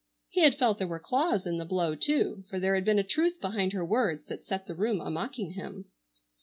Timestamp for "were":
0.87-0.99